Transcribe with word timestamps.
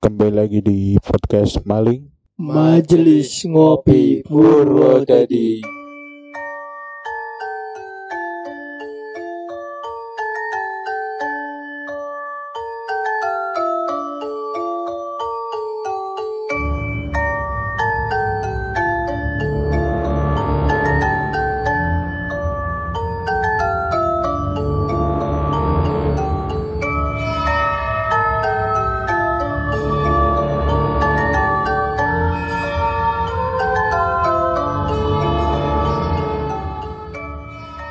kembali 0.00 0.32
lagi 0.32 0.64
di 0.64 0.96
podcast 0.96 1.60
Maling. 1.68 2.08
Majelis 2.40 3.44
Ngopi 3.44 4.24
Purwodadi. 4.24 5.60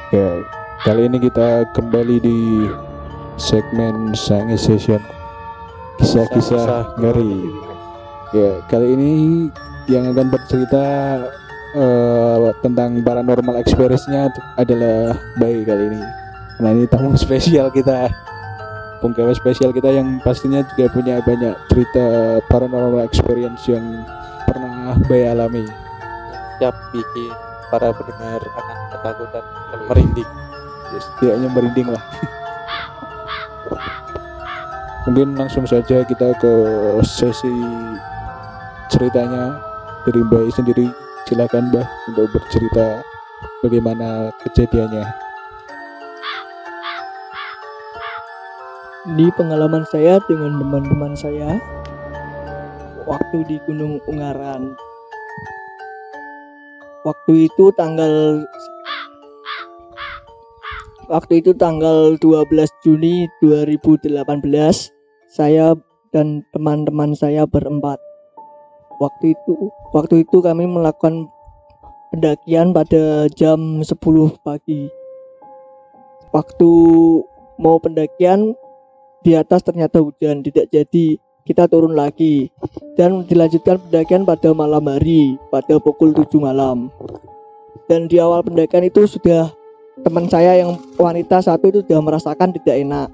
Ya, 0.10 0.42
kali 0.90 1.06
ini 1.06 1.22
kita 1.22 1.70
kembali 1.78 2.18
di 2.18 2.66
segmen 3.38 4.18
Sange 4.18 4.58
Session. 4.58 4.98
Kisah-kisah 6.02 6.98
ngeri. 6.98 7.46
Ya, 8.34 8.58
kali 8.74 8.98
ini 8.98 9.14
yang 9.86 10.10
akan 10.10 10.34
bercerita 10.34 10.86
eh, 11.78 12.50
tentang 12.66 13.06
paranormal 13.06 13.62
experience-nya 13.62 14.34
adalah 14.58 15.14
Bayi 15.38 15.62
kali 15.62 15.94
ini. 15.94 16.02
Nah, 16.58 16.74
ini 16.74 16.90
tamu 16.90 17.14
spesial 17.14 17.70
kita. 17.70 18.10
Penggawa 19.06 19.38
spesial 19.38 19.70
kita 19.70 19.94
yang 19.94 20.18
pastinya 20.26 20.66
juga 20.74 20.90
punya 20.90 21.22
banyak 21.22 21.54
cerita 21.70 22.42
paranormal 22.50 23.06
experience 23.06 23.62
yang 23.70 23.86
pernah 24.50 24.98
Bayi 25.06 25.30
alami. 25.30 25.70
siap 26.58 26.76
bikin 26.92 27.49
para 27.70 27.94
pendengar 27.94 28.42
akan 28.42 28.78
ketakutan 28.94 29.44
dan 29.72 29.80
merinding. 29.88 30.30
ya 30.90 31.00
setidaknya 31.06 31.48
merinding 31.54 31.88
lah 31.94 32.04
mungkin 35.06 35.38
langsung 35.38 35.66
saja 35.70 36.02
kita 36.06 36.34
ke 36.42 36.54
sesi 37.06 37.54
ceritanya 38.90 39.62
dari 40.06 40.20
Mbak 40.26 40.44
I 40.50 40.52
sendiri 40.54 40.86
silakan 41.30 41.70
Mbak 41.70 41.88
untuk 42.10 42.26
bercerita 42.34 43.06
bagaimana 43.62 44.34
kejadiannya 44.42 45.30
Ini 49.10 49.32
pengalaman 49.34 49.90
saya 49.90 50.22
dengan 50.30 50.62
teman-teman 50.62 51.18
saya 51.18 51.58
waktu 53.10 53.42
di 53.50 53.58
Gunung 53.66 53.98
Ungaran. 54.06 54.78
Waktu 57.10 57.50
itu 57.50 57.74
tanggal 57.74 58.46
Waktu 61.10 61.42
itu 61.42 61.58
tanggal 61.58 62.22
12 62.22 62.70
Juni 62.86 63.26
2018 63.42 64.14
saya 65.26 65.74
dan 66.14 66.46
teman-teman 66.54 67.18
saya 67.18 67.50
berempat. 67.50 67.98
Waktu 69.02 69.34
itu 69.34 69.74
waktu 69.90 70.22
itu 70.22 70.38
kami 70.38 70.70
melakukan 70.70 71.26
pendakian 72.14 72.78
pada 72.78 73.26
jam 73.34 73.82
10 73.82 73.90
pagi. 74.46 74.86
Waktu 76.30 76.72
mau 77.58 77.82
pendakian 77.82 78.54
di 79.26 79.34
atas 79.34 79.66
ternyata 79.66 79.98
hujan 79.98 80.46
tidak 80.46 80.70
jadi 80.70 81.18
kita 81.44 81.66
turun 81.66 81.94
lagi 81.94 82.52
dan 82.94 83.24
dilanjutkan 83.26 83.80
pendakian 83.80 84.24
pada 84.24 84.52
malam 84.52 84.84
hari 84.86 85.40
pada 85.50 85.80
pukul 85.80 86.14
7 86.14 86.28
malam. 86.38 86.92
Dan 87.90 88.06
di 88.06 88.22
awal 88.22 88.46
pendakian 88.46 88.86
itu 88.86 89.10
sudah 89.10 89.50
teman 90.00 90.30
saya 90.30 90.62
yang 90.62 90.78
wanita 90.96 91.42
satu 91.42 91.74
itu 91.74 91.80
sudah 91.82 92.00
merasakan 92.00 92.54
tidak 92.54 92.78
enak 92.78 93.08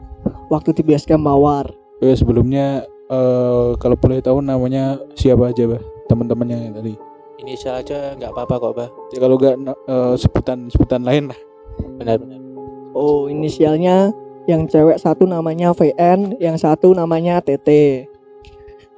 waktu 0.51 0.75
di 0.75 0.83
base 0.83 1.07
camp 1.07 1.23
Mawar. 1.23 1.71
Eh, 2.03 2.11
sebelumnya 2.11 2.83
eh, 3.07 3.69
kalau 3.79 3.95
boleh 3.95 4.19
tahu 4.19 4.43
namanya 4.43 4.99
siapa 5.15 5.49
aja 5.49 5.63
Mbak 5.63 5.81
teman-temannya 6.05 6.75
tadi. 6.75 6.93
Inisial 7.35 7.79
aja 7.79 8.15
nggak 8.15 8.31
apa-apa 8.31 8.55
kok, 8.57 8.73
Bah. 8.73 8.89
ya 9.11 9.19
kalau 9.19 9.35
enggak 9.35 9.55
sebutan 10.15 10.71
sebutan 10.71 11.03
lain 11.03 11.27
lah 11.27 11.39
Benar-benar. 11.99 12.39
oh 12.95 13.27
inisialnya 13.27 14.15
yang 14.47 14.63
cewek 14.71 14.95
satu 14.95 15.27
namanya 15.27 15.75
VN 15.75 16.39
yang 16.39 16.55
satu 16.55 16.95
namanya 16.95 17.43
TT 17.43 17.67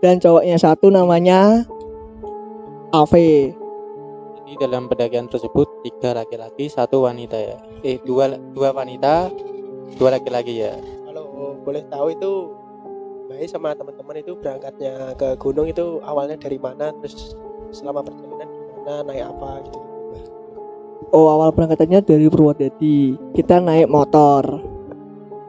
dan 0.01 0.21
cowoknya 0.21 0.57
satu 0.61 0.93
namanya 0.93 1.65
AV 2.93 3.13
Jadi 4.37 4.53
dalam 4.63 4.87
pendakian 4.87 5.27
tersebut 5.27 5.67
tiga 5.83 6.15
laki-laki, 6.15 6.71
satu 6.71 7.03
wanita 7.03 7.35
ya. 7.35 7.59
Eh 7.83 7.99
dua 8.07 8.39
dua 8.55 8.71
wanita, 8.71 9.27
dua 9.99 10.15
laki-laki 10.15 10.63
ya. 10.63 10.79
kalau 11.03 11.59
boleh 11.67 11.83
tahu 11.91 12.15
itu 12.15 12.55
Bayi 13.27 13.43
sama 13.43 13.75
teman-teman 13.75 14.23
itu 14.23 14.39
berangkatnya 14.39 15.11
ke 15.19 15.35
gunung 15.35 15.67
itu 15.67 15.99
awalnya 16.07 16.39
dari 16.39 16.55
mana? 16.55 16.95
Terus 17.03 17.35
selama 17.75 17.99
perjalanan 17.99 18.47
gimana? 18.47 19.03
Naik 19.03 19.25
apa 19.35 19.49
gitu? 19.67 19.79
Oh 21.11 21.27
awal 21.27 21.51
berangkatannya 21.51 22.07
dari 22.07 22.31
Purwodadi. 22.31 23.19
Kita 23.35 23.59
naik 23.59 23.91
motor 23.91 24.63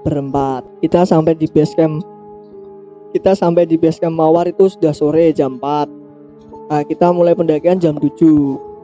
Berempat. 0.03 0.67
Kita 0.83 1.07
sampai 1.07 1.39
di 1.39 1.47
base 1.47 1.79
camp 1.79 2.03
Kita 3.15 3.33
sampai 3.33 3.65
di 3.65 3.81
base 3.81 3.99
camp 3.99 4.17
Mawar 4.17 4.49
itu 4.49 4.69
sudah 4.69 4.93
sore 4.93 5.33
jam 5.33 5.57
4 5.57 5.89
Nah 6.69 6.83
kita 6.85 7.09
mulai 7.13 7.33
pendakian 7.33 7.81
jam 7.81 7.97
7 7.97 8.09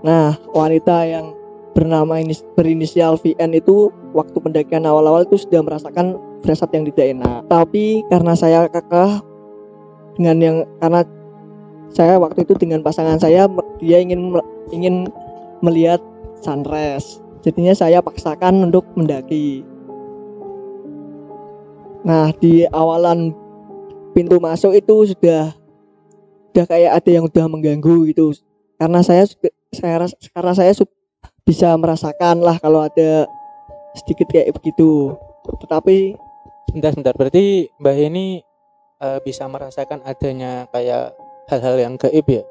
Nah 0.05 0.37
wanita 0.53 1.05
yang 1.05 1.37
bernama 1.77 2.21
ini 2.21 2.33
berinisial 2.57 3.21
VN 3.21 3.57
itu 3.57 3.93
Waktu 4.17 4.39
pendakian 4.41 4.89
awal-awal 4.89 5.29
itu 5.29 5.37
sudah 5.41 5.61
merasakan 5.61 6.17
firasat 6.41 6.71
yang 6.73 6.85
tidak 6.93 7.07
enak 7.21 7.41
Tapi 7.51 8.01
karena 8.09 8.33
saya 8.33 8.67
kakak 8.73 9.21
Dengan 10.17 10.37
yang 10.41 10.57
Karena 10.81 11.05
saya 11.95 12.19
waktu 12.19 12.43
itu 12.43 12.57
dengan 12.59 12.81
pasangan 12.81 13.21
saya 13.21 13.45
Dia 13.79 14.01
ingin 14.01 14.35
ingin 14.73 15.07
melihat 15.65 16.01
sunrise. 16.45 17.25
Jadinya 17.41 17.73
saya 17.73 18.05
paksakan 18.05 18.69
untuk 18.69 18.85
mendaki. 18.93 19.65
Nah, 22.05 22.29
di 22.37 22.69
awalan 22.69 23.33
pintu 24.15 24.39
masuk 24.39 24.73
itu 24.79 25.11
sudah 25.11 25.51
sudah 26.55 26.65
kayak 26.71 27.03
ada 27.03 27.11
yang 27.11 27.27
sudah 27.27 27.51
mengganggu 27.51 28.15
gitu. 28.15 28.31
Karena 28.79 29.03
saya 29.03 29.27
saya 29.75 30.07
karena 30.31 30.55
saya 30.55 30.73
bisa 31.43 31.75
merasakan 31.75 32.41
lah 32.41 32.57
kalau 32.63 32.87
ada 32.87 33.27
sedikit 33.99 34.31
kayak 34.31 34.55
begitu. 34.55 35.19
Tetapi 35.45 36.17
Sebentar, 36.75 36.91
sebentar. 36.91 37.15
Berarti 37.15 37.71
Mbak 37.79 37.97
ini 38.11 38.43
eh, 38.99 39.19
bisa 39.23 39.47
merasakan 39.47 40.03
adanya 40.03 40.67
kayak 40.73 41.15
hal-hal 41.47 41.77
yang 41.79 41.95
gaib 41.95 42.27
ya? 42.27 42.43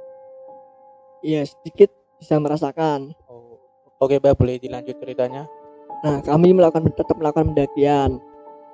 ya 1.23 1.41
sedikit 1.43 1.91
bisa 2.19 2.39
merasakan. 2.39 3.11
Oh. 3.27 3.59
Oke, 3.99 4.23
Mbak, 4.23 4.39
boleh 4.39 4.55
dilanjut 4.63 4.95
ceritanya? 4.95 5.43
Nah, 6.07 6.23
kami 6.23 6.55
melakukan 6.55 6.87
tetap 6.91 7.19
melakukan 7.19 7.51
pendakian. 7.51 8.23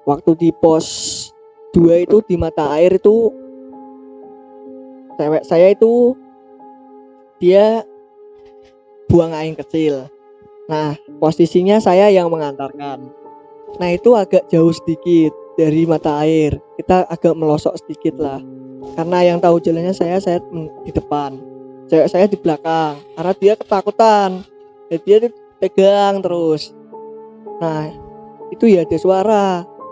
Waktu 0.06 0.38
di 0.38 0.50
pos 0.54 0.86
2 1.76 2.06
itu 2.06 2.18
di 2.26 2.36
mata 2.36 2.74
air 2.74 2.98
itu 2.98 3.30
cewek 5.20 5.44
saya 5.46 5.76
itu 5.76 6.16
dia 7.40 7.84
buang 9.10 9.34
air 9.34 9.58
kecil. 9.58 10.08
Nah, 10.70 10.94
posisinya 11.18 11.82
saya 11.82 12.14
yang 12.14 12.30
mengantarkan. 12.30 13.10
Nah, 13.82 13.90
itu 13.90 14.14
agak 14.14 14.46
jauh 14.54 14.70
sedikit 14.70 15.34
dari 15.58 15.84
mata 15.90 16.22
air. 16.22 16.62
Kita 16.78 17.10
agak 17.10 17.34
melosok 17.34 17.74
sedikit 17.82 18.22
lah. 18.22 18.38
Karena 18.94 19.26
yang 19.26 19.42
tahu 19.42 19.58
jalannya 19.58 19.92
saya 19.98 20.22
saya 20.22 20.40
di 20.86 20.92
depan. 20.94 21.42
Cewek 21.90 22.10
saya 22.10 22.30
di 22.30 22.38
belakang 22.38 23.02
karena 23.18 23.34
dia 23.34 23.54
ketakutan. 23.58 24.46
Jadi 24.94 25.02
dia 25.06 25.18
tuh 25.26 25.34
pegang 25.58 26.22
terus. 26.22 26.70
Nah, 27.58 27.90
itu 28.54 28.70
ya 28.70 28.86
ada 28.86 28.98
suara 28.98 29.46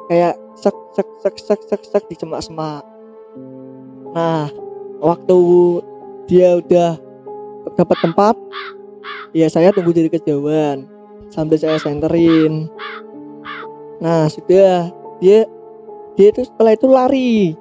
kayak 0.08 0.38
sek 0.58 0.76
sek 0.94 1.08
sek 1.22 1.36
sek 1.38 1.62
sek 1.70 1.82
sek 1.86 2.04
di 2.10 2.16
semak-semak. 2.18 2.84
Nah, 4.12 4.50
waktu 5.00 5.38
dia 6.26 6.58
udah 6.58 6.98
dapat 7.78 7.98
tempat, 8.02 8.36
ya 9.32 9.48
saya 9.48 9.70
tunggu 9.72 9.94
dari 9.94 10.10
kejauhan 10.10 10.90
sambil 11.30 11.62
saya 11.62 11.78
senterin. 11.78 12.68
Nah, 14.02 14.26
sudah 14.28 14.90
dia 15.22 15.46
dia 16.18 16.28
itu 16.34 16.44
setelah 16.44 16.74
itu 16.74 16.88
lari. 16.90 17.54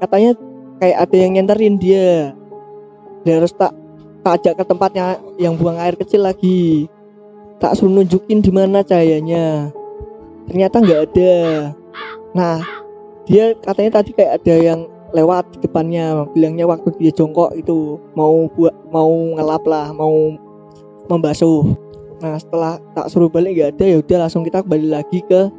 Katanya 0.00 0.38
kayak 0.78 0.98
ada 1.04 1.16
yang 1.18 1.30
nyenterin 1.34 1.76
dia. 1.76 2.32
Dia 3.26 3.42
harus 3.42 3.50
tak 3.52 3.74
tak 4.26 4.42
ajak 4.42 4.54
ke 4.58 4.64
tempatnya 4.66 5.22
yang 5.38 5.54
buang 5.54 5.78
air 5.78 5.94
kecil 5.94 6.26
lagi 6.26 6.90
tak 7.56 7.72
suruh 7.78 8.02
nunjukin 8.02 8.44
di 8.44 8.50
mana 8.52 8.84
cahayanya 8.84 9.72
ternyata 10.50 10.82
nggak 10.82 11.00
ada 11.06 11.34
nah 12.36 12.60
dia 13.24 13.56
katanya 13.64 13.98
tadi 13.98 14.12
kayak 14.12 14.44
ada 14.44 14.54
yang 14.54 14.80
lewat 15.16 15.48
di 15.56 15.58
depannya 15.64 16.28
bilangnya 16.36 16.68
waktu 16.68 16.92
dia 17.00 17.08
jongkok 17.14 17.54
itu 17.56 17.96
mau 18.12 18.46
buat 18.52 18.74
mau 18.92 19.10
ngelap 19.10 19.64
lah 19.64 19.90
mau 19.96 20.34
membasuh. 21.06 21.62
Nah 22.18 22.36
setelah 22.40 22.82
tak 22.92 23.08
suruh 23.08 23.30
balik 23.30 23.54
nggak 23.54 23.70
ada 23.78 23.84
ya 23.86 23.96
udah 24.02 24.18
langsung 24.26 24.42
kita 24.42 24.60
kembali 24.66 24.88
lagi 24.90 25.22
ke 25.24 25.50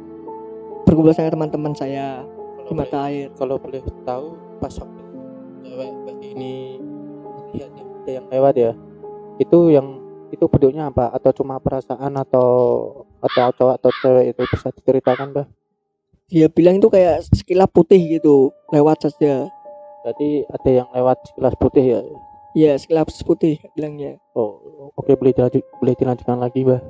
berkumpul 0.84 1.12
sama 1.12 1.32
teman-teman 1.32 1.72
saya 1.76 2.24
di 2.68 2.68
Kalau 2.68 2.76
boleh, 2.76 2.84
mata 2.84 2.98
air 3.08 3.28
kalau 3.36 3.56
boleh 3.56 3.80
tahu 4.04 4.26
pas 4.60 4.74
waktu 4.76 5.02
cewek 5.64 5.90
ini 6.36 6.76
lihat 7.56 7.72
yang 7.72 7.88
ada 7.88 8.10
yang 8.12 8.26
lewat 8.28 8.54
ya? 8.56 8.72
Itu 9.40 9.58
yang 9.72 9.86
itu 10.28 10.44
bentuknya 10.44 10.92
apa? 10.92 11.08
Atau 11.16 11.32
cuma 11.32 11.56
perasaan 11.56 12.12
atau 12.20 12.48
atau 13.24 13.48
cowok 13.56 13.74
atau 13.80 13.90
cewek 14.04 14.36
itu 14.36 14.42
bisa 14.52 14.68
diceritakan 14.76 15.28
bah 15.32 15.46
dia 16.28 16.46
bilang 16.52 16.76
itu 16.76 16.92
kayak 16.92 17.24
sekilap 17.32 17.72
putih 17.72 18.20
gitu 18.20 18.52
lewat 18.68 19.08
saja. 19.08 19.48
Berarti 20.04 20.44
ada 20.52 20.70
yang 20.84 20.88
lewat 20.92 21.16
sekilas 21.32 21.54
putih 21.56 21.84
ya? 21.84 22.00
Ya 22.52 22.72
sekilap 22.76 23.08
putih 23.08 23.56
bilangnya. 23.72 24.20
Oh 24.36 24.60
oke 24.92 25.16
boleh 25.16 25.32
dilanjut 25.32 25.64
boleh 25.80 25.94
dilanjutkan 25.96 26.36
lagi 26.36 26.68
bah 26.68 26.84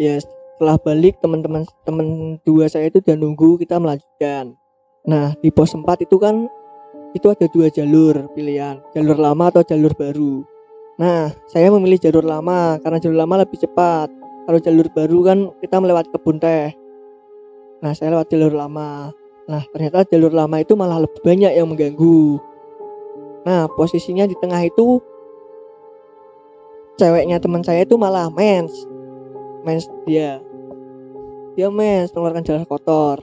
ya 0.00 0.20
setelah 0.20 0.76
balik 0.80 1.16
teman-teman 1.20 1.64
teman 1.84 2.36
dua 2.44 2.68
saya 2.68 2.92
itu 2.92 3.00
udah 3.00 3.16
nunggu 3.16 3.56
kita 3.56 3.80
melanjutkan. 3.80 4.52
Nah 5.08 5.32
di 5.40 5.48
pos 5.48 5.72
4 5.72 5.84
itu 6.04 6.16
kan 6.20 6.44
itu 7.16 7.26
ada 7.32 7.48
dua 7.48 7.72
jalur 7.72 8.28
pilihan 8.36 8.84
jalur 8.92 9.16
lama 9.16 9.48
atau 9.48 9.64
jalur 9.64 9.96
baru. 9.96 10.44
Nah 11.00 11.32
saya 11.48 11.72
memilih 11.72 11.96
jalur 11.96 12.24
lama 12.24 12.76
karena 12.84 13.00
jalur 13.00 13.16
lama 13.24 13.44
lebih 13.44 13.60
cepat. 13.60 14.12
Kalau 14.44 14.60
jalur 14.60 14.88
baru 14.92 15.18
kan 15.24 15.38
kita 15.64 15.76
melewati 15.80 16.12
kebun 16.12 16.36
teh 16.36 16.72
nah 17.80 17.92
saya 17.96 18.16
lewat 18.16 18.28
jalur 18.32 18.52
lama. 18.52 19.12
Nah 19.50 19.62
ternyata 19.72 20.06
jalur 20.06 20.32
lama 20.32 20.56
itu 20.60 20.76
malah 20.76 21.02
lebih 21.02 21.20
banyak 21.24 21.52
yang 21.52 21.66
mengganggu. 21.68 22.38
Nah 23.44 23.66
posisinya 23.72 24.28
di 24.28 24.36
tengah 24.38 24.60
itu 24.62 25.00
ceweknya 27.00 27.40
teman 27.40 27.64
saya 27.64 27.82
itu 27.82 27.96
malah 27.96 28.28
mens. 28.28 28.86
Mens 29.64 29.88
dia. 30.04 30.40
Dia 31.56 31.68
mens 31.72 32.12
mengeluarkan 32.12 32.44
darah 32.44 32.66
kotor. 32.68 33.16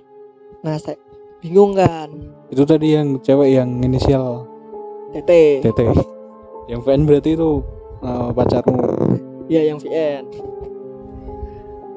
Nah 0.65 0.75
saya 0.81 0.97
bingung 1.39 1.77
kan. 1.77 2.09
Itu 2.49 2.65
tadi 2.65 2.97
yang 2.97 3.21
cewek 3.21 3.53
yang 3.53 3.69
inisial 3.85 4.49
tete. 5.13 5.61
TT. 5.63 5.81
Yang 6.67 6.79
VN 6.83 7.01
berarti 7.07 7.29
itu 7.37 7.63
eh, 8.03 8.29
pacarmu. 8.35 8.83
ya 9.47 9.63
yang 9.63 9.79
VN 9.79 10.27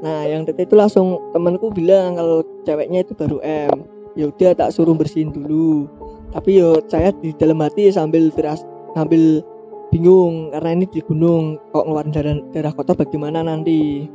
nah 0.01 0.25
yang 0.25 0.49
tete 0.49 0.65
itu 0.65 0.77
langsung 0.77 1.21
temanku 1.37 1.69
bilang 1.73 2.17
kalau 2.17 2.41
ceweknya 2.65 3.05
itu 3.05 3.13
baru 3.13 3.39
M. 3.45 3.85
Ya 4.19 4.27
udah 4.27 4.53
tak 4.59 4.75
suruh 4.75 4.97
bersihin 4.97 5.31
dulu. 5.31 5.87
Tapi 6.35 6.59
yo 6.59 6.83
saya 6.91 7.15
di 7.21 7.31
dalam 7.37 7.63
hati 7.63 7.91
sambil 7.95 8.33
teras 8.35 8.67
sambil 8.95 9.43
bingung 9.91 10.51
karena 10.55 10.83
ini 10.83 10.87
di 10.87 11.03
gunung 11.03 11.59
kok 11.75 11.87
ngeluarin 11.87 12.15
darah, 12.15 12.37
darah 12.55 12.73
kotor 12.75 12.95
bagaimana 12.99 13.43
nanti? 13.43 14.07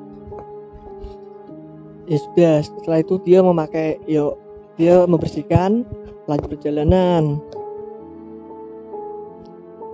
Ya 2.07 2.17
sudah 2.21 2.55
setelah 2.63 2.99
itu 3.01 3.15
dia 3.23 3.39
memakai 3.43 3.99
yo 4.07 4.39
dia 4.75 5.03
membersihkan 5.07 5.87
lanjut 6.27 6.49
perjalanan. 6.57 7.39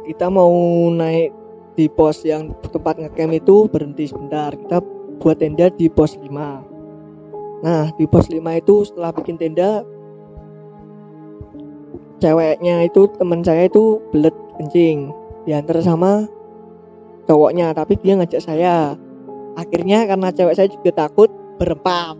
Kita 0.05 0.27
mau 0.33 0.51
naik 0.91 1.29
di 1.77 1.87
pos 1.87 2.25
yang 2.27 2.51
tempat 2.67 2.99
ngecamp 2.99 3.33
itu 3.37 3.69
berhenti 3.69 4.09
sebentar. 4.09 4.51
Kita 4.53 4.81
buat 5.21 5.37
tenda 5.37 5.69
di 5.69 5.87
pos 5.87 6.17
5 6.17 6.27
nah 7.61 7.93
di 7.95 8.09
pos 8.09 8.27
5 8.27 8.41
itu 8.41 8.75
setelah 8.89 9.13
bikin 9.13 9.37
tenda 9.37 9.85
ceweknya 12.17 12.89
itu 12.89 13.05
teman 13.21 13.45
saya 13.45 13.69
itu 13.69 14.01
belet 14.09 14.33
kencing 14.57 15.13
diantar 15.45 15.77
sama 15.81 16.25
cowoknya 17.31 17.71
tapi 17.71 17.95
dia 17.99 18.19
ngajak 18.19 18.43
saya. 18.43 18.99
Akhirnya 19.55 20.07
karena 20.07 20.35
cewek 20.35 20.55
saya 20.59 20.67
juga 20.67 20.91
takut 21.07 21.31
berempat. 21.55 22.19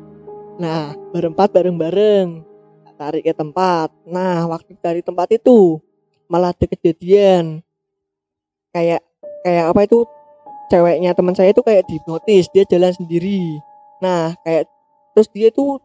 Nah 0.60 0.96
berempat 1.12 1.52
bareng-bareng 1.52 2.48
tarik 2.96 3.28
ke 3.28 3.34
tempat. 3.36 3.92
Nah 4.08 4.48
waktu 4.48 4.78
dari 4.80 5.04
tempat 5.04 5.36
itu 5.36 5.84
malah 6.32 6.56
ada 6.56 6.64
kejadian. 6.64 7.60
Kayak 8.72 9.04
kayak 9.44 9.66
apa 9.76 9.82
itu 9.84 10.00
ceweknya 10.72 11.12
teman 11.12 11.36
saya 11.36 11.52
itu 11.52 11.60
kayak 11.60 11.84
dihipnotis 11.92 12.48
dia 12.56 12.64
jalan 12.64 12.96
sendiri. 12.96 13.60
Nah 14.00 14.32
kayak 14.48 14.72
terus 15.12 15.28
dia 15.36 15.52
itu 15.52 15.76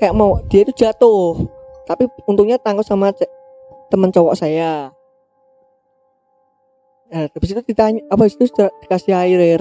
kayak 0.00 0.16
mau 0.16 0.40
dia 0.48 0.64
itu 0.64 0.72
jatuh. 0.72 1.36
Tapi 1.84 2.08
untungnya 2.24 2.56
tangkap 2.56 2.88
sama 2.88 3.12
teman 3.92 4.08
cowok 4.08 4.32
saya. 4.40 4.88
Nah 7.12 7.28
habis 7.28 7.52
itu 7.52 7.60
ditanya 7.60 8.00
apa 8.08 8.24
itu 8.24 8.48
dikasih 8.80 9.12
air 9.12 9.60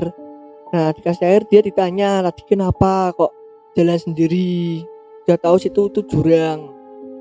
nah 0.74 0.90
dikasih 0.90 1.30
air 1.30 1.46
dia 1.54 1.62
ditanya 1.62 2.26
tadi 2.26 2.42
kenapa 2.50 3.14
kok 3.14 3.30
jalan 3.78 4.00
sendiri? 4.00 4.82
Udah 5.28 5.38
tahu 5.38 5.62
situ 5.62 5.86
itu 5.86 6.02
jurang. 6.10 6.74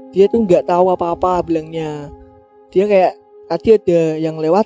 Dia 0.08 0.24
tuh 0.32 0.40
nggak 0.40 0.72
tahu 0.72 0.88
apa-apa 0.88 1.44
bilangnya. 1.44 2.08
Dia 2.72 2.88
kayak 2.88 3.12
tadi 3.52 3.76
ada 3.76 4.16
yang 4.16 4.40
lewat 4.40 4.64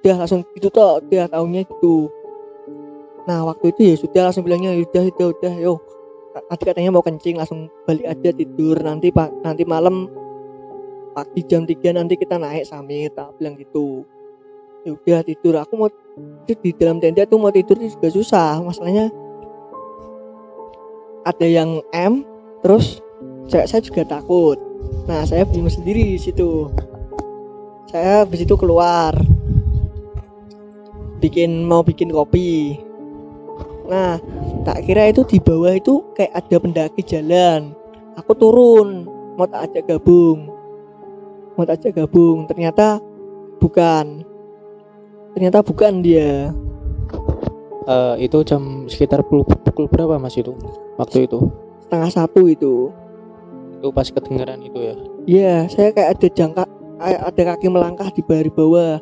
dia 0.00 0.16
langsung 0.16 0.44
itu 0.56 0.68
toh 0.72 1.00
dia 1.08 1.28
tahunya 1.28 1.64
itu 1.68 2.08
nah 3.28 3.44
waktu 3.44 3.72
itu 3.76 3.80
ya 3.84 3.94
sudah 4.00 4.22
langsung 4.28 4.42
bilangnya 4.48 4.72
"Ya 4.72 4.82
udah 4.84 5.02
udah 5.12 5.26
udah 5.36 5.54
yo 5.60 5.74
tadi 6.30 6.62
katanya 6.62 6.90
mau 6.94 7.02
kencing 7.02 7.36
langsung 7.38 7.66
balik 7.84 8.06
aja 8.06 8.30
tidur. 8.30 8.78
Nanti 8.78 9.10
pak 9.10 9.30
nanti 9.42 9.66
malam 9.66 10.06
pagi 11.10 11.42
jam 11.46 11.66
3 11.66 11.96
nanti 11.96 12.14
kita 12.14 12.38
naik 12.38 12.66
samit 12.66 13.14
tak 13.18 13.34
bilang 13.38 13.58
gitu. 13.58 14.06
Ya 14.86 14.96
udah 14.96 15.20
tidur. 15.26 15.54
Aku 15.60 15.74
mau 15.76 15.88
di 16.46 16.72
dalam 16.78 17.02
tenda 17.02 17.26
tuh 17.26 17.38
mau 17.40 17.52
tidur 17.52 17.76
juga 17.76 18.08
susah. 18.08 18.62
Masalahnya 18.62 19.10
ada 21.26 21.46
yang 21.46 21.84
M 21.92 22.24
terus 22.64 23.02
cewek 23.50 23.66
saya 23.68 23.82
juga 23.82 24.02
takut. 24.06 24.56
Nah 25.04 25.26
saya 25.26 25.44
bingung 25.44 25.72
sendiri 25.72 26.16
di 26.16 26.20
situ. 26.20 26.70
Saya 27.90 28.22
habis 28.22 28.46
itu 28.46 28.54
keluar 28.54 29.12
bikin 31.20 31.68
mau 31.68 31.84
bikin 31.84 32.08
kopi. 32.10 32.80
Nah 33.86 34.16
tak 34.64 34.88
kira 34.88 35.12
itu 35.12 35.22
di 35.28 35.38
bawah 35.38 35.76
itu 35.76 36.00
kayak 36.16 36.32
ada 36.34 36.56
pendaki 36.56 37.04
jalan. 37.04 37.76
Aku 38.16 38.32
turun 38.34 39.06
mau 39.36 39.46
tak 39.46 39.70
ajak 39.70 39.96
gabung. 39.96 40.50
Mau 41.54 41.64
tak 41.68 41.84
ajak 41.84 42.02
gabung 42.02 42.48
ternyata 42.48 42.98
bukan. 43.60 44.24
Ternyata 45.36 45.62
bukan 45.62 46.02
dia. 46.02 46.50
Eh, 47.90 48.14
itu 48.28 48.38
jam 48.44 48.86
sekitar 48.86 49.24
pukul, 49.24 49.42
pukul 49.66 49.86
berapa 49.88 50.20
mas 50.20 50.36
itu? 50.36 50.52
Waktu 51.00 51.26
itu? 51.26 51.48
Setengah 51.82 52.10
satu 52.12 52.46
itu. 52.46 52.92
Itu 53.80 53.88
pas 53.90 54.06
kedengaran 54.06 54.60
itu 54.60 54.78
ya? 54.78 54.94
Iya, 55.24 55.54
saya 55.72 55.88
kayak 55.90 56.20
ada 56.20 56.28
jangka 56.28 56.64
kayak 57.00 57.22
ada 57.24 57.42
kaki 57.54 57.66
melangkah 57.72 58.08
di 58.12 58.22
bawah 58.22 58.52
bawah. 58.52 58.94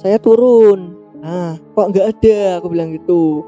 Saya 0.00 0.16
turun. 0.20 0.96
Nah, 1.20 1.56
kok 1.76 1.88
nggak 1.92 2.06
ada? 2.16 2.60
Aku 2.60 2.72
bilang 2.72 2.96
gitu. 2.96 3.44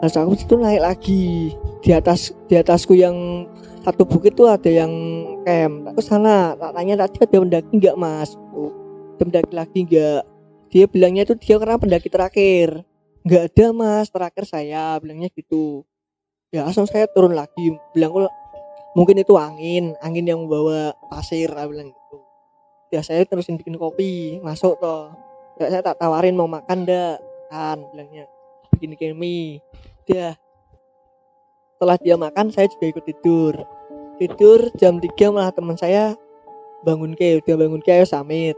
Terus 0.00 0.16
aku 0.20 0.36
situ 0.36 0.54
naik 0.60 0.82
lagi 0.84 1.54
di 1.80 1.90
atas 1.92 2.32
di 2.48 2.54
atasku 2.56 2.96
yang 2.96 3.48
satu 3.84 4.04
bukit 4.04 4.36
tuh 4.36 4.48
ada 4.48 4.68
yang 4.68 4.92
camp. 5.44 5.88
Aku 5.92 6.00
sana, 6.04 6.56
tak 6.56 6.72
tanya 6.76 6.94
tadi 7.04 7.16
ada 7.20 7.36
pendaki 7.40 7.72
nggak 7.76 7.96
mas? 7.96 8.36
Ada 8.36 9.22
pendaki 9.24 9.52
lagi 9.52 9.78
nggak? 9.88 10.22
Dia 10.74 10.84
bilangnya 10.90 11.22
itu 11.28 11.34
dia 11.38 11.56
karena 11.56 11.76
pendaki 11.80 12.08
terakhir. 12.08 12.82
Nggak 13.24 13.42
ada 13.52 13.66
mas, 13.72 14.06
terakhir 14.12 14.44
saya 14.44 14.96
bilangnya 15.00 15.28
gitu. 15.32 15.84
Ya 16.52 16.64
langsung 16.64 16.86
saya 16.86 17.08
turun 17.10 17.34
lagi, 17.34 17.74
bilang 17.96 18.28
mungkin 18.94 19.18
itu 19.18 19.34
angin 19.34 19.98
angin 20.00 20.24
yang 20.24 20.46
membawa 20.46 20.94
pasir 21.10 21.50
bilang 21.50 21.90
gitu 21.90 22.16
ya 22.94 23.02
saya 23.02 23.26
terusin 23.26 23.58
bikin 23.58 23.74
kopi 23.74 24.38
masuk 24.40 24.78
toh 24.78 25.10
ya, 25.58 25.66
saya 25.70 25.82
tak 25.82 25.98
tawarin 25.98 26.34
mau 26.34 26.50
makan 26.50 26.86
dah 26.86 27.18
kan 27.50 27.78
bilangnya. 27.92 28.26
Bikin 28.74 29.14
mie 29.16 29.62
dia 30.04 30.36
setelah 31.74 31.96
dia 31.98 32.14
makan 32.18 32.50
saya 32.54 32.70
juga 32.70 32.96
ikut 32.96 33.04
tidur. 33.04 33.54
Tidur 34.18 34.70
jam 34.78 35.02
3 35.02 35.34
malah 35.34 35.50
teman 35.50 35.74
saya 35.74 36.14
bangun 36.86 37.16
ke 37.18 37.42
udah 37.42 37.56
bangun 37.58 37.82
ke 37.82 37.90
ayo 37.90 38.06
samit. 38.06 38.54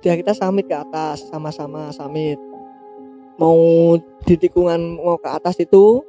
Dia 0.00 0.16
kita 0.16 0.32
samit 0.32 0.68
ke 0.68 0.76
atas 0.76 1.24
sama-sama 1.28 1.92
samit. 1.92 2.40
Mau 3.36 3.96
di 4.24 4.34
tikungan 4.38 5.00
mau 5.00 5.18
ke 5.20 5.28
atas 5.28 5.58
itu 5.60 6.00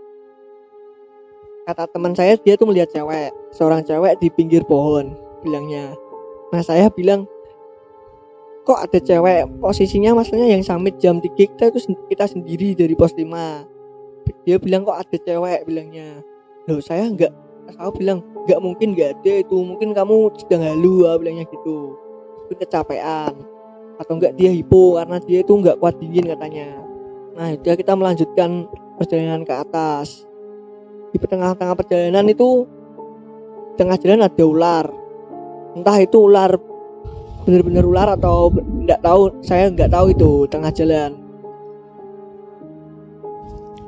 kata 1.65 1.89
teman 1.89 2.13
saya 2.13 2.37
dia 2.39 2.55
tuh 2.55 2.69
melihat 2.69 2.91
cewek. 2.93 3.33
Seorang 3.51 3.83
cewek 3.83 4.21
di 4.21 4.29
pinggir 4.31 4.63
pohon 4.63 5.15
bilangnya. 5.43 5.91
Nah 6.53 6.61
saya 6.63 6.87
bilang 6.93 7.27
kok 8.65 8.81
ada 8.81 8.97
cewek 8.97 9.45
posisinya 9.61 10.17
maksudnya 10.17 10.49
yang 10.49 10.65
summit 10.65 10.97
jam 10.97 11.21
3 11.21 11.37
kita 11.37 11.69
itu 11.69 11.93
kita 12.09 12.25
sendiri 12.25 12.73
dari 12.73 12.97
pos 12.97 13.13
5 13.13 13.75
dia 14.45 14.57
bilang 14.61 14.85
kok 14.85 14.97
ada 15.01 15.17
cewek 15.17 15.65
bilangnya. 15.65 16.21
Loh 16.69 16.81
saya 16.81 17.09
nggak 17.09 17.33
aku 17.81 18.01
bilang 18.01 18.21
nggak 18.45 18.61
mungkin 18.61 18.93
nggak 18.93 19.21
ada 19.21 19.33
itu 19.41 19.57
mungkin 19.57 19.93
kamu 19.93 20.29
sedang 20.37 20.61
halu 20.65 21.05
ah, 21.09 21.17
bilangnya 21.17 21.45
gitu. 21.49 21.97
Mungkin 22.45 22.57
kecapean. 22.61 23.33
Atau 23.95 24.13
enggak 24.19 24.37
dia 24.37 24.53
hipo 24.53 25.01
karena 25.01 25.17
dia 25.23 25.39
itu 25.41 25.53
nggak 25.55 25.81
kuat 25.81 25.97
dingin 25.97 26.29
katanya. 26.29 26.67
Nah 27.33 27.57
dia 27.57 27.73
kita 27.73 27.97
melanjutkan 27.97 28.69
perjalanan 29.01 29.41
ke 29.41 29.53
atas. 29.53 30.29
Di 31.09 31.17
tengah-tengah 31.17 31.73
perjalanan 31.73 32.29
itu 32.29 32.69
tengah 33.81 33.97
jalan 33.97 34.25
ada 34.29 34.43
ular. 34.45 34.85
Entah 35.73 35.97
itu 35.99 36.17
ular 36.21 36.55
benar-benar 37.45 37.85
ular 37.85 38.09
atau 38.17 38.49
enggak 38.51 38.99
tahu? 39.05 39.29
Saya 39.45 39.69
nggak 39.69 39.93
tahu 39.93 40.05
itu 40.11 40.31
tengah 40.49 40.73
jalan. 40.73 41.11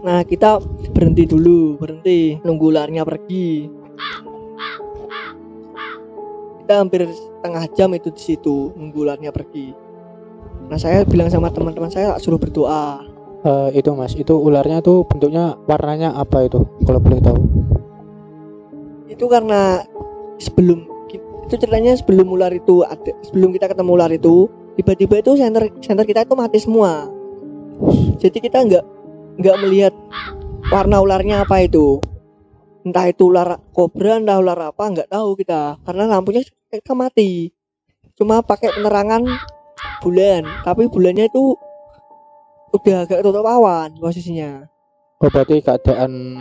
Nah 0.06 0.22
kita 0.24 0.62
berhenti 0.94 1.26
dulu 1.26 1.76
berhenti 1.82 2.38
nunggu 2.46 2.66
ularnya 2.70 3.04
pergi. 3.04 3.68
Kita 6.64 6.74
hampir 6.80 7.10
setengah 7.10 7.64
jam 7.74 7.90
itu 7.98 8.14
di 8.14 8.22
situ 8.22 8.72
nunggu 8.78 9.04
ularnya 9.04 9.34
pergi. 9.34 9.74
Nah 10.68 10.78
saya 10.80 11.04
bilang 11.08 11.32
sama 11.32 11.52
teman-teman 11.52 11.92
saya 11.92 12.16
suruh 12.22 12.40
berdoa. 12.40 13.04
Eh, 13.48 13.80
itu 13.80 13.90
mas. 13.96 14.14
Itu 14.14 14.38
ularnya 14.38 14.84
tuh 14.84 15.08
bentuknya 15.08 15.56
warnanya 15.66 16.14
apa 16.16 16.46
itu 16.46 16.64
kalau 16.84 17.00
boleh 17.00 17.20
tahu? 17.24 17.40
Itu 19.08 19.26
karena 19.32 19.82
sebelum 20.38 20.97
itu 21.48 21.56
ceritanya 21.56 21.96
sebelum 21.96 22.28
ular 22.28 22.52
itu 22.52 22.84
ada 22.84 23.16
sebelum 23.24 23.56
kita 23.56 23.72
ketemu 23.72 23.92
ular 23.96 24.12
itu 24.12 24.52
tiba-tiba 24.76 25.24
itu 25.24 25.32
center 25.40 25.72
center 25.80 26.04
kita 26.04 26.28
itu 26.28 26.36
mati 26.36 26.60
semua. 26.60 27.08
Jadi 28.20 28.38
kita 28.44 28.68
nggak 28.68 28.86
nggak 29.40 29.58
melihat 29.64 29.94
warna 30.68 31.00
ularnya 31.00 31.48
apa 31.48 31.64
itu. 31.64 32.04
Entah 32.84 33.08
itu 33.08 33.32
ular 33.32 33.64
kobra 33.72 34.20
entah 34.20 34.44
ular 34.44 34.76
apa 34.76 34.84
nggak 34.92 35.08
tahu 35.08 35.40
kita. 35.40 35.80
Karena 35.88 36.20
lampunya 36.20 36.44
kita 36.68 36.92
mati. 36.92 37.56
Cuma 38.20 38.44
pakai 38.44 38.76
penerangan 38.76 39.24
bulan. 40.04 40.44
Tapi 40.68 40.92
bulannya 40.92 41.32
itu 41.32 41.56
udah 42.76 43.08
agak 43.08 43.24
tutup 43.24 43.48
awan 43.48 43.96
posisinya. 43.96 44.68
Oh 45.24 45.32
berarti 45.32 45.64
keadaan 45.64 46.36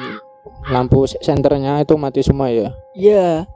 lampu 0.66 1.06
senternya 1.06 1.86
itu 1.86 1.94
mati 1.94 2.20
semua 2.26 2.50
ya? 2.50 2.74
Iya. 2.98 3.46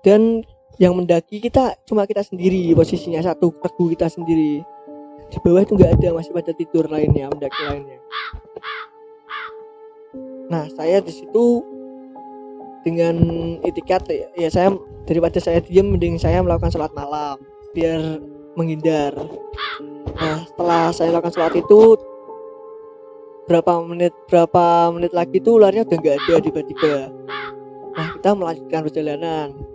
Dan 0.00 0.46
yang 0.80 0.96
mendaki 0.96 1.44
kita 1.44 1.76
cuma 1.84 2.08
kita 2.08 2.24
sendiri 2.24 2.72
posisinya 2.72 3.20
satu 3.20 3.52
regu 3.52 3.92
kita 3.92 4.08
sendiri. 4.08 4.64
Di 5.28 5.38
bawah 5.44 5.60
itu 5.60 5.76
nggak 5.76 6.00
ada 6.00 6.16
masih 6.16 6.32
pada 6.32 6.56
tidur 6.56 6.88
lainnya 6.88 7.28
mendaki 7.28 7.60
lainnya. 7.68 8.00
Nah 10.48 10.64
saya 10.72 11.04
di 11.04 11.12
situ 11.12 11.60
dengan 12.80 13.14
itikat 13.60 14.08
ya, 14.08 14.26
ya 14.40 14.48
saya 14.48 14.72
daripada 15.04 15.36
saya 15.36 15.60
diam 15.60 15.92
mending 15.92 16.16
saya 16.16 16.40
melakukan 16.40 16.72
sholat 16.72 16.90
malam 16.96 17.36
biar 17.76 18.00
menghindar. 18.56 19.12
Nah 20.16 20.48
setelah 20.48 20.96
saya 20.96 21.12
lakukan 21.12 21.36
sholat 21.36 21.54
itu 21.60 22.00
berapa 23.44 23.84
menit 23.84 24.16
berapa 24.32 24.88
menit 24.96 25.12
lagi 25.12 25.44
tuh 25.44 25.60
ularnya 25.60 25.84
udah 25.84 25.98
nggak 26.00 26.16
ada 26.24 26.34
tiba-tiba. 26.40 27.12
Nah, 27.90 28.16
kita 28.16 28.30
melanjutkan 28.38 28.80
perjalanan 28.86 29.69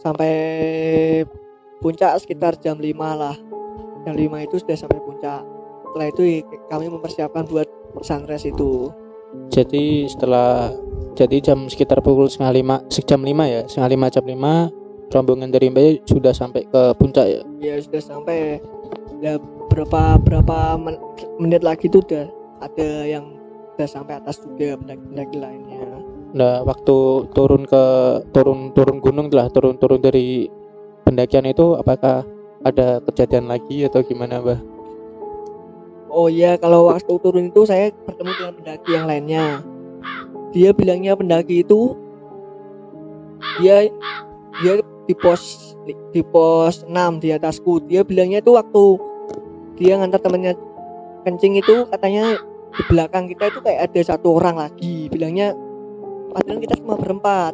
sampai 0.00 0.34
puncak 1.78 2.16
sekitar 2.20 2.56
jam 2.58 2.76
5 2.76 2.88
lah. 3.14 3.36
Jam 4.04 4.14
5 4.16 4.40
itu 4.40 4.56
sudah 4.60 4.76
sampai 4.76 5.00
puncak. 5.04 5.44
Setelah 5.86 6.06
itu 6.08 6.22
kami 6.68 6.86
mempersiapkan 6.88 7.44
buat 7.46 7.68
sunrise 8.00 8.46
itu. 8.46 8.88
jadi 9.46 10.10
setelah 10.10 10.74
jadi 11.14 11.38
jam 11.38 11.70
sekitar 11.70 12.02
pukul 12.02 12.26
setengah 12.26 12.50
lima 12.50 12.76
jam 12.90 13.22
lima 13.22 13.46
ya 13.46 13.62
setengah 13.62 13.90
lima 13.94 14.06
jam 14.10 14.24
lima 14.26 14.52
rombongan 15.10 15.54
dari 15.54 15.70
Mbak 15.70 16.02
sudah 16.06 16.34
sampai 16.34 16.66
ke 16.66 16.82
puncak 16.98 17.26
ya 17.30 17.40
Ya 17.62 17.78
sudah 17.78 18.02
sampai 18.02 18.58
ya 19.22 19.38
berapa 19.70 20.18
berapa 20.18 20.74
men- 20.82 20.98
menit 21.38 21.62
lagi 21.62 21.86
itu 21.86 22.02
udah 22.02 22.26
ada 22.58 22.90
yang 23.06 23.38
udah 23.78 23.86
sampai 23.86 24.18
atas 24.18 24.42
juga 24.42 24.74
pendaki-pendaki 24.82 25.36
lainnya. 25.38 25.79
Nah, 26.30 26.62
waktu 26.62 27.26
turun 27.34 27.66
ke 27.66 27.84
turun 28.30 28.70
turun 28.70 29.02
gunung 29.02 29.28
lah, 29.34 29.50
turun 29.50 29.74
turun 29.82 29.98
dari 29.98 30.46
pendakian 31.02 31.50
itu 31.50 31.74
apakah 31.74 32.22
ada 32.62 33.02
kejadian 33.10 33.50
lagi 33.50 33.82
atau 33.88 34.04
gimana, 34.06 34.38
Mbah? 34.38 34.60
Oh 36.10 36.26
iya, 36.30 36.58
kalau 36.58 36.90
waktu 36.90 37.10
turun 37.22 37.50
itu 37.50 37.66
saya 37.66 37.90
bertemu 38.06 38.30
dengan 38.34 38.54
pendaki 38.58 38.90
yang 38.94 39.06
lainnya. 39.06 39.46
Dia 40.50 40.70
bilangnya 40.74 41.14
pendaki 41.14 41.62
itu 41.62 41.94
dia 43.62 43.86
dia 44.62 44.72
di 45.06 45.14
pos 45.14 45.74
di 46.14 46.22
pos 46.22 46.86
6 46.86 47.22
di 47.22 47.34
atasku. 47.34 47.82
Dia 47.86 48.06
bilangnya 48.06 48.42
itu 48.42 48.54
waktu 48.54 48.82
dia 49.78 49.98
ngantar 49.98 50.22
temennya 50.22 50.54
kencing 51.26 51.58
itu 51.58 51.86
katanya 51.90 52.38
di 52.70 52.82
belakang 52.86 53.26
kita 53.26 53.50
itu 53.50 53.58
kayak 53.62 53.90
ada 53.90 54.00
satu 54.14 54.38
orang 54.38 54.58
lagi. 54.58 55.06
Bilangnya 55.10 55.54
padahal 56.30 56.58
kita 56.62 56.78
cuma 56.78 56.94
berempat. 56.96 57.52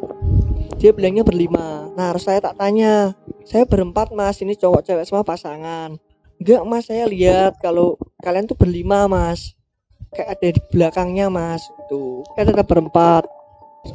Dia 0.77 0.93
bilangnya 0.93 1.25
berlima. 1.25 1.89
Nah, 1.97 2.13
harus 2.13 2.25
saya 2.25 2.37
tak 2.37 2.55
tanya. 2.55 3.17
Saya 3.43 3.65
berempat, 3.65 4.13
Mas. 4.13 4.37
Ini 4.39 4.53
cowok 4.53 4.85
cewek 4.85 5.05
semua 5.09 5.25
pasangan. 5.25 5.97
Enggak 6.37 6.61
mas 6.69 6.85
saya 6.85 7.09
lihat 7.09 7.57
kalau 7.57 7.97
kalian 8.21 8.45
tuh 8.45 8.53
berlima 8.53 9.09
mas 9.09 9.57
kayak 10.13 10.37
ada 10.37 10.47
di 10.53 10.61
belakangnya 10.69 11.33
mas 11.33 11.65
itu 11.65 12.21
kayak 12.37 12.53
tetap 12.53 12.67
berempat 12.69 13.25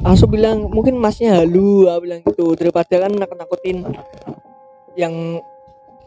aku 0.03 0.27
bilang 0.27 0.67
mungkin 0.67 0.99
masnya 0.99 1.39
halu 1.39 1.87
aku 1.87 1.99
bilang 2.03 2.19
gitu 2.27 2.51
daripada 2.59 3.07
kan 3.07 3.11
nakut 3.15 3.39
nakutin 3.39 3.77
yang 4.99 5.39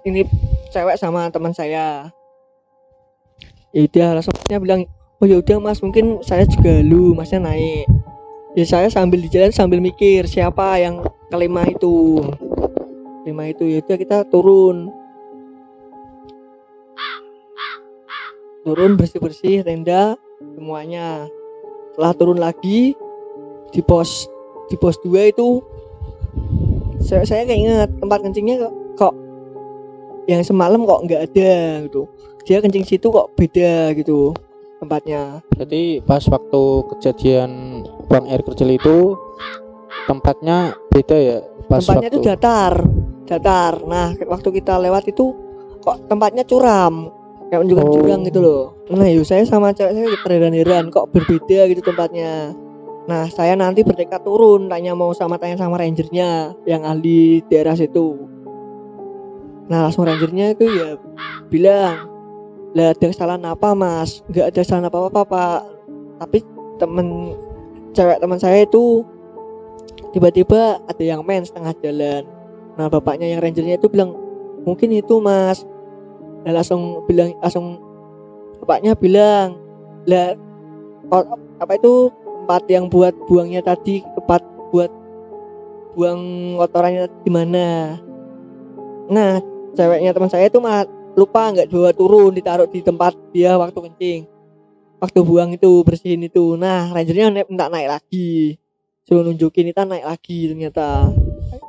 ini 0.05 0.29
cewek 0.77 1.01
sama 1.01 1.33
teman 1.33 1.57
saya 1.57 2.13
ya 3.73 3.81
udah 3.89 4.21
langsungnya 4.21 4.59
bilang 4.61 4.81
oh 5.25 5.27
ya 5.27 5.41
udah 5.41 5.57
mas 5.57 5.81
mungkin 5.81 6.21
saya 6.21 6.45
juga 6.45 6.85
halu 6.85 7.17
masnya 7.17 7.49
naik 7.49 7.89
ya 8.57 8.65
saya 8.65 8.89
sambil 8.89 9.21
di 9.21 9.29
jalan 9.29 9.53
sambil 9.53 9.85
mikir 9.85 10.25
siapa 10.25 10.81
yang 10.81 11.05
kelima 11.29 11.69
itu. 11.69 12.25
Kelima 13.23 13.53
itu 13.53 13.69
ya 13.69 13.85
udah 13.85 13.97
kita 14.01 14.19
turun. 14.33 14.89
Turun 18.65 18.97
bersih 18.97 19.21
bersih 19.21 19.57
tenda 19.61 20.17
semuanya. 20.57 21.29
Setelah 21.93 22.13
turun 22.17 22.41
lagi 22.41 22.97
di 23.71 23.81
pos 23.85 24.25
di 24.73 24.75
pos 24.81 24.97
2 25.05 25.33
itu 25.37 25.61
saya 26.99 27.23
saya 27.23 27.47
kayak 27.47 27.61
ingat 27.61 27.91
tempat 28.03 28.19
kencingnya 28.25 28.67
kok, 28.67 28.75
kok 28.99 29.15
yang 30.27 30.43
semalam 30.43 30.83
kok 30.83 31.05
nggak 31.07 31.23
ada 31.31 31.55
gitu. 31.87 32.09
Dia 32.47 32.59
kencing 32.59 32.89
situ 32.89 33.13
kok 33.13 33.31
beda 33.39 33.95
gitu 33.95 34.35
tempatnya. 34.83 35.45
Jadi 35.55 36.03
pas 36.03 36.23
waktu 36.27 36.63
kejadian 36.95 37.51
buang 38.07 38.27
air 38.31 38.43
kecil 38.47 38.71
itu 38.71 39.19
tempatnya 40.07 40.75
beda 40.95 41.17
ya 41.19 41.39
pas 41.67 41.83
tempatnya 41.83 42.09
waktu 42.09 42.15
itu 42.15 42.21
datar 42.23 42.75
datar. 43.27 43.83
Nah 43.85 44.15
waktu 44.31 44.49
kita 44.63 44.79
lewat 44.79 45.11
itu 45.11 45.35
kok 45.83 46.07
tempatnya 46.07 46.47
curam 46.47 47.11
kayak 47.51 47.63
menunjukkan 47.63 47.87
Oh. 47.87 47.95
jurang 47.99 48.23
gitu 48.27 48.41
loh. 48.43 48.63
Nah 48.91 49.07
yuk 49.11 49.27
saya 49.27 49.43
sama 49.47 49.75
cewek 49.75 49.93
saya 49.95 50.07
terheran-heran 50.23 50.91
kok 50.91 51.11
berbeda 51.11 51.67
gitu 51.71 51.83
tempatnya. 51.83 52.55
Nah 53.07 53.31
saya 53.31 53.55
nanti 53.55 53.87
bertekad 53.87 54.23
turun 54.27 54.67
tanya 54.67 54.95
mau 54.95 55.15
sama 55.15 55.39
tanya 55.39 55.59
sama 55.59 55.79
rangernya 55.79 56.55
yang 56.67 56.83
ahli 56.83 57.43
daerah 57.47 57.79
situ. 57.79 58.19
Nah 59.67 59.91
langsung 59.91 60.07
rangernya 60.07 60.55
itu 60.55 60.67
ya 60.71 60.99
bilang 61.51 62.11
lah 62.75 62.93
ada 62.93 63.07
kesalahan 63.07 63.47
apa 63.47 63.69
mas? 63.79 64.23
Nggak 64.27 64.47
ada 64.51 64.59
kesalahan 64.63 64.87
apa 64.91 64.99
apa 65.07 65.23
pak. 65.23 65.61
Tapi 66.17 66.39
temen 66.83 67.37
cewek 67.97 68.21
teman 68.21 68.37
saya 68.37 68.69
itu 68.69 69.01
tiba-tiba 70.13 70.85
ada 70.85 71.01
yang 71.03 71.25
main 71.25 71.41
setengah 71.41 71.73
jalan. 71.81 72.23
Nah 72.77 72.93
bapaknya 72.93 73.33
yang 73.33 73.41
rangernya 73.41 73.81
itu 73.81 73.89
bilang 73.89 74.13
mungkin 74.69 74.93
itu 74.93 75.17
mas. 75.25 75.65
Dan 76.45 76.55
langsung 76.55 77.03
bilang 77.09 77.33
langsung 77.41 77.81
bapaknya 78.61 78.93
bilang 78.93 79.57
lah 80.05 80.37
apa 81.59 81.73
itu 81.81 82.13
tempat 82.45 82.63
yang 82.71 82.87
buat 82.87 83.17
buangnya 83.27 83.65
tadi 83.65 84.05
tempat 84.05 84.45
buat 84.71 84.93
buang 85.97 86.21
kotorannya 86.61 87.09
di 87.25 87.31
mana? 87.33 87.97
Nah 89.09 89.41
ceweknya 89.73 90.13
teman 90.13 90.29
saya 90.29 90.53
itu 90.53 90.61
mah 90.61 90.85
lupa 91.17 91.49
nggak 91.49 91.73
bawa 91.73 91.91
turun 91.97 92.37
ditaruh 92.37 92.69
di 92.69 92.85
tempat 92.85 93.17
dia 93.33 93.57
waktu 93.57 93.81
kencing 93.89 94.36
waktu 95.01 95.21
buang 95.23 95.53
itu 95.55 95.83
bersihin 95.85 96.25
itu. 96.25 96.57
Nah 96.57 96.93
rangernya 96.93 97.45
minta 97.47 97.69
naik 97.69 97.89
lagi. 98.01 98.57
Suruh 99.07 99.23
nunjukin 99.23 99.71
kita 99.71 99.87
naik 99.87 100.05
lagi 100.05 100.51
ternyata. 100.51 101.13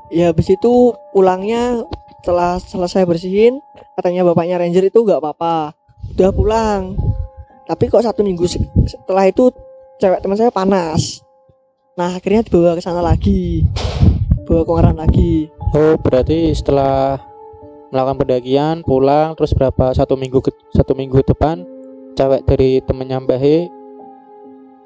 Ya 0.10 0.32
habis 0.32 0.50
itu 0.50 0.96
pulangnya 1.12 1.84
setelah 2.24 2.58
selesai 2.60 3.06
bersihin 3.06 3.60
katanya 4.00 4.26
bapaknya 4.26 4.58
ranger 4.58 4.88
itu 4.88 5.00
nggak 5.04 5.22
apa-apa. 5.22 5.76
Udah 6.16 6.32
pulang. 6.34 6.82
Tapi 7.68 7.92
kok 7.92 8.04
satu 8.04 8.24
minggu 8.24 8.48
se- 8.48 8.64
setelah 8.88 9.28
itu 9.28 9.52
cewek 10.00 10.24
teman 10.24 10.40
saya 10.40 10.50
panas. 10.50 11.22
Nah 12.00 12.16
akhirnya 12.16 12.48
dibawa 12.48 12.80
ke 12.80 12.82
sana 12.82 13.04
lagi. 13.04 13.68
Bawa 14.48 14.64
ke 14.64 14.72
Ungaran 14.72 14.98
lagi. 14.98 15.52
Oh, 15.76 16.00
berarti 16.00 16.56
setelah 16.56 17.20
melakukan 17.92 18.18
pendakian 18.24 18.76
pulang 18.88 19.36
terus 19.36 19.52
berapa 19.52 19.92
satu 19.92 20.16
minggu 20.16 20.40
ke, 20.40 20.52
satu 20.72 20.96
minggu 20.96 21.24
depan 21.24 21.77
cewek 22.18 22.42
dari 22.50 22.82
temennya 22.82 23.22
Mbah 23.22 23.38
He 23.38 23.70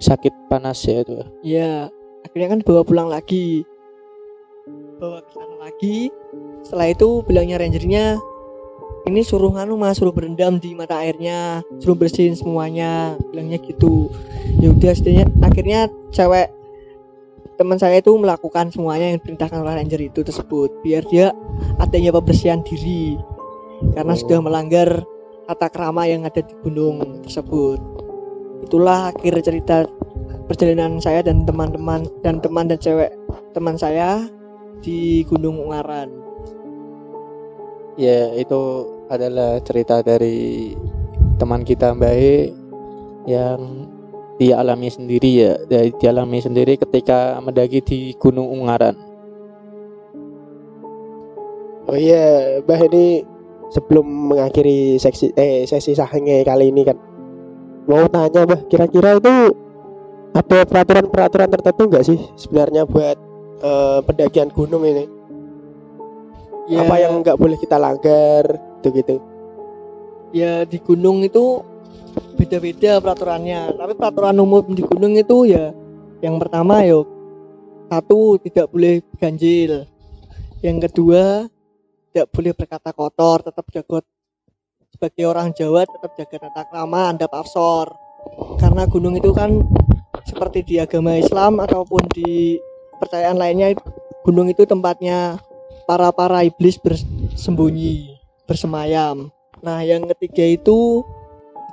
sakit 0.04 0.52
panas 0.52 0.84
ya 0.84 1.06
itu. 1.06 1.16
ya 1.46 1.72
akhirnya 2.28 2.58
kan 2.58 2.60
bawa 2.68 2.82
pulang 2.84 3.08
lagi. 3.08 3.64
Bawa 5.00 5.24
ke 5.24 5.32
sana 5.32 5.56
lagi. 5.64 6.12
Setelah 6.62 6.92
itu 6.92 7.24
bilangnya 7.26 7.58
rangernya 7.58 8.20
ini 9.10 9.26
suruh 9.26 9.50
nganu 9.50 9.80
mas 9.80 9.98
suruh 9.98 10.14
berendam 10.14 10.62
di 10.62 10.78
mata 10.78 11.02
airnya 11.02 11.66
suruh 11.82 11.98
bersihin 11.98 12.36
semuanya 12.36 13.16
bilangnya 13.32 13.58
gitu. 13.64 14.12
Ya 14.60 14.70
udah 14.76 14.92
setidaknya 14.94 15.26
akhirnya 15.42 15.80
cewek 16.14 16.52
teman 17.58 17.78
saya 17.78 18.02
itu 18.02 18.14
melakukan 18.18 18.74
semuanya 18.74 19.14
yang 19.14 19.18
diperintahkan 19.22 19.62
oleh 19.62 19.74
ranger 19.78 20.02
itu 20.02 20.26
tersebut 20.26 20.70
biar 20.82 21.06
dia 21.08 21.32
adanya 21.80 22.12
pembersihan 22.14 22.62
diri. 22.66 23.18
Karena 23.98 24.14
sudah 24.14 24.38
melanggar 24.46 25.02
tata 25.52 25.68
krama 25.68 26.08
yang 26.08 26.24
ada 26.24 26.40
di 26.40 26.56
gunung 26.64 27.22
tersebut 27.28 27.80
itulah 28.64 29.12
akhir 29.12 29.44
cerita 29.44 29.84
perjalanan 30.48 31.04
saya 31.04 31.20
dan 31.20 31.44
teman-teman 31.44 32.08
dan 32.24 32.40
teman 32.40 32.72
dan 32.72 32.80
cewek 32.80 33.12
teman 33.52 33.76
saya 33.76 34.32
di 34.82 35.28
Gunung 35.28 35.60
Ungaran 35.62 36.22
Ya, 38.00 38.32
itu 38.40 38.88
adalah 39.12 39.60
cerita 39.68 40.00
dari 40.00 40.72
teman 41.36 41.68
kita 41.68 41.92
Mbak 41.92 42.14
He 42.16 42.56
yang 43.28 43.92
dia 44.40 44.58
alami 44.64 44.88
sendiri 44.88 45.30
ya, 45.44 45.54
dia 45.68 45.92
dialami 46.00 46.40
sendiri 46.40 46.80
ketika 46.80 47.36
mendaki 47.44 47.84
di 47.84 48.00
Gunung 48.16 48.48
Ungaran. 48.48 48.96
Oh 51.92 51.98
iya, 52.00 52.64
Mbah 52.64 52.80
ini 52.88 53.28
sebelum 53.72 54.04
mengakhiri 54.04 55.00
seksi 55.00 55.32
eh 55.40 55.64
sesi 55.64 55.96
sange 55.96 56.44
kali 56.44 56.70
ini 56.70 56.84
kan 56.84 56.98
mau 57.88 58.06
tanya 58.12 58.46
Mbah, 58.46 58.62
kira-kira 58.70 59.18
itu 59.18 59.56
ada 60.32 60.60
peraturan-peraturan 60.64 61.50
tertentu 61.50 61.84
nggak 61.90 62.06
sih 62.06 62.20
sebenarnya 62.38 62.86
buat 62.86 63.18
eh, 63.64 64.00
pendakian 64.06 64.54
gunung 64.54 64.86
ini? 64.86 65.10
ya, 66.70 66.86
Apa 66.88 66.96
yang 67.02 67.20
nggak 67.20 67.36
boleh 67.36 67.58
kita 67.60 67.76
langgar, 67.76 68.46
gitu-gitu? 68.80 69.20
ya 70.32 70.64
di 70.64 70.80
gunung 70.80 71.24
itu 71.28 71.60
beda-beda 72.40 73.04
peraturannya 73.04 73.76
tapi 73.76 73.94
peraturan 73.96 74.40
umum 74.40 74.64
di 74.72 74.84
gunung 74.84 75.16
itu 75.20 75.48
ya 75.48 75.76
yang 76.24 76.40
pertama 76.40 76.84
yo 76.88 77.04
satu 77.92 78.40
tidak 78.40 78.72
boleh 78.72 79.04
ganjil 79.20 79.84
yang 80.64 80.80
kedua 80.80 81.52
tidak 82.12 82.28
boleh 82.36 82.54
berkata 82.54 82.92
kotor 82.92 83.48
tetap 83.48 83.66
jaga 83.72 84.04
sebagai 84.92 85.26
orang 85.26 85.56
Jawa 85.56 85.88
tetap 85.88 86.12
jaga 86.20 86.38
tata 86.48 86.64
krama 86.68 87.16
anda 87.16 87.26
pafsor 87.26 87.96
karena 88.60 88.86
gunung 88.86 89.16
itu 89.18 89.32
kan 89.32 89.64
seperti 90.28 90.62
di 90.62 90.76
agama 90.78 91.18
Islam 91.18 91.58
ataupun 91.64 92.06
di 92.14 92.60
kepercayaan 93.00 93.40
lainnya 93.40 93.74
gunung 94.22 94.52
itu 94.52 94.68
tempatnya 94.68 95.42
para 95.90 96.14
para 96.14 96.46
iblis 96.46 96.78
bersembunyi 96.78 98.20
bersemayam 98.46 99.34
Nah, 99.62 99.86
yang 99.86 100.10
ketiga 100.18 100.42
itu 100.58 101.06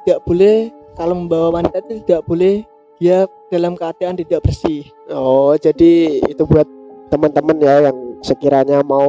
tidak 0.05 0.21
boleh 0.29 0.69
kalau 0.93 1.17
membawa 1.17 1.61
wanita 1.61 1.81
itu 1.89 2.05
tidak 2.05 2.23
boleh 2.29 2.61
dia 3.01 3.25
dalam 3.49 3.73
keadaan 3.81 4.21
tidak 4.21 4.45
bersih. 4.45 4.85
Oh, 5.09 5.57
jadi 5.57 6.21
itu 6.29 6.45
buat 6.45 6.69
teman-teman 7.09 7.57
ya 7.57 7.89
yang 7.89 8.21
sekiranya 8.21 8.85
mau 8.85 9.09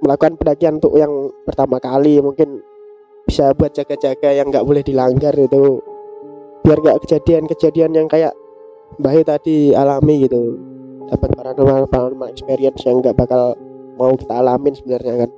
melakukan 0.00 0.36
pendakian 0.40 0.80
untuk 0.80 0.96
yang 0.96 1.12
pertama 1.44 1.76
kali 1.80 2.20
mungkin 2.20 2.64
bisa 3.28 3.52
buat 3.54 3.70
jaga-jaga 3.76 4.32
yang 4.32 4.48
nggak 4.48 4.64
boleh 4.64 4.82
dilanggar 4.82 5.32
itu. 5.36 5.80
Biar 6.60 6.78
nggak 6.80 7.06
kejadian-kejadian 7.06 7.96
yang 7.96 8.08
kayak 8.08 8.36
Mbah 8.98 9.22
tadi 9.22 9.70
alami 9.70 10.26
gitu. 10.26 10.58
Dapat 11.06 11.30
paranormal 11.38 11.86
paranormal 11.86 12.28
experience 12.34 12.82
yang 12.82 12.98
nggak 12.98 13.14
bakal 13.14 13.54
mau 13.94 14.12
kita 14.18 14.34
alamin 14.34 14.74
sebenarnya 14.74 15.14
kan. 15.26 15.30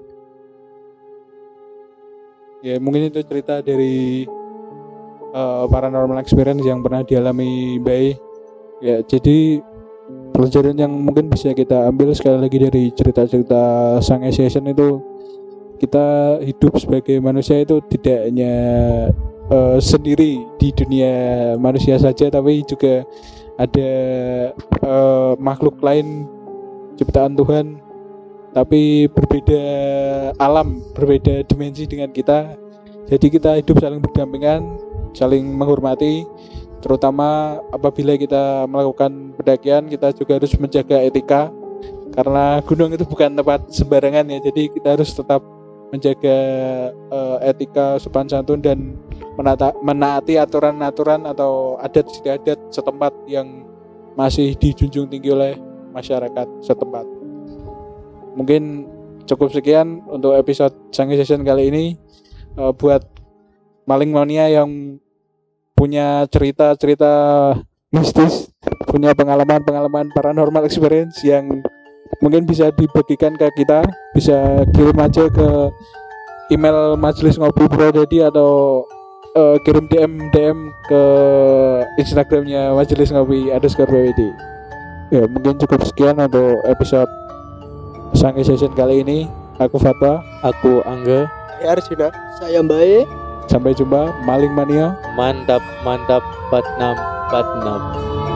Ya 2.62 2.79
mungkin 2.79 3.11
itu 3.11 3.20
cerita 3.27 3.61
dari 3.61 4.25
uh, 5.35 5.64
paranormal 5.66 6.22
experience 6.22 6.62
yang 6.62 6.81
pernah 6.81 7.03
dialami 7.03 7.77
Bay 7.83 8.14
ya 8.83 9.03
jadi 9.03 9.62
pelajaran 10.33 10.77
yang 10.77 10.92
mungkin 10.92 11.29
bisa 11.29 11.53
kita 11.53 11.88
ambil 11.92 12.11
sekali 12.16 12.49
lagi 12.49 12.59
dari 12.59 12.83
cerita-cerita 12.92 13.97
sang 14.01 14.25
session 14.33 14.66
itu 14.66 14.99
kita 15.79 16.38
hidup 16.40 16.79
sebagai 16.79 17.18
manusia 17.21 17.61
itu 17.61 17.79
tidak 17.92 18.31
hanya 18.31 18.55
uh, 19.53 19.79
sendiri 19.79 20.40
di 20.57 20.68
dunia 20.73 21.14
manusia 21.59 21.99
saja 22.01 22.31
tapi 22.33 22.64
juga 22.64 23.05
ada 23.61 23.90
uh, 24.83 25.33
makhluk 25.37 25.79
lain 25.85 26.27
ciptaan 26.97 27.37
Tuhan 27.37 27.83
tapi 28.53 29.09
berbeda 29.09 29.64
alam, 30.37 30.85
berbeda 30.92 31.40
dimensi 31.49 31.88
dengan 31.88 32.12
kita. 32.12 32.53
Jadi 33.09 33.27
kita 33.33 33.57
hidup 33.59 33.81
saling 33.81 34.01
berdampingan, 34.05 34.77
saling 35.16 35.45
menghormati, 35.57 36.29
terutama 36.83 37.59
apabila 37.71 38.18
kita 38.18 38.66
melakukan 38.66 39.33
pendakian 39.38 39.87
kita 39.87 40.11
juga 40.12 40.42
harus 40.42 40.53
menjaga 40.59 40.99
etika 41.01 41.49
karena 42.12 42.61
gunung 42.68 42.92
itu 42.92 43.09
bukan 43.09 43.33
tempat 43.33 43.73
sembarangan 43.73 44.29
ya. 44.29 44.38
Jadi 44.45 44.68
kita 44.77 45.01
harus 45.01 45.16
tetap 45.16 45.40
menjaga 45.88 46.38
uh, 47.09 47.38
etika 47.40 47.97
sopan 47.97 48.29
santun 48.29 48.61
dan 48.61 48.97
menata, 49.40 49.73
menaati 49.81 50.37
aturan-aturan 50.37 51.25
atau 51.25 51.81
adat 51.81 52.09
istiadat 52.09 52.59
setempat 52.68 53.12
yang 53.29 53.64
masih 54.16 54.53
dijunjung 54.57 55.09
tinggi 55.09 55.33
oleh 55.33 55.57
masyarakat 55.92 56.49
setempat 56.64 57.05
mungkin 58.37 58.88
cukup 59.29 59.53
sekian 59.53 60.03
untuk 60.09 60.35
episode 60.37 60.73
Sangi 60.90 61.21
Session 61.21 61.45
kali 61.45 61.68
ini 61.68 61.85
uh, 62.57 62.73
buat 62.73 63.05
maling 63.85 64.12
mania 64.12 64.49
yang 64.49 64.99
punya 65.72 66.24
cerita-cerita 66.28 67.12
mistis 67.92 68.48
punya 68.88 69.12
pengalaman-pengalaman 69.12 70.08
paranormal 70.12 70.64
experience 70.64 71.20
yang 71.24 71.61
mungkin 72.20 72.44
bisa 72.44 72.72
dibagikan 72.76 73.37
ke 73.37 73.48
kita 73.56 73.85
bisa 74.12 74.64
kirim 74.76 74.96
aja 75.00 75.28
ke 75.28 75.48
email 76.52 76.96
majelis 76.96 77.40
ngopi 77.40 77.68
Prodedi 77.68 78.20
atau 78.20 78.85
uh, 79.37 79.56
kirim 79.64 79.88
DM 79.88 80.32
DM 80.32 80.58
ke 80.88 81.02
Instagramnya 82.00 82.76
majelis 82.76 83.12
ngopi 83.12 83.48
underscore 83.52 83.88
BWD 83.88 84.20
ya 85.12 85.24
mungkin 85.28 85.61
cukup 85.61 85.85
sekian 85.85 86.20
untuk 86.20 86.61
episode 86.68 87.08
Sangi 88.12 88.44
Session 88.44 88.72
kali 88.76 89.00
ini. 89.00 89.24
Aku 89.56 89.80
Fatwa. 89.80 90.20
Aku 90.44 90.85
Angga, 90.85 91.28
ya 91.64 91.72
Arjuna. 91.72 92.12
Saya 92.37 92.61
Mbak 92.61 93.21
sampai 93.50 93.74
jumpa 93.74 94.12
maling 94.26 94.52
mania 94.52 94.94
mantap 95.16 95.62
mantap 95.87 96.22
46 96.50 96.98
46. 97.31 98.32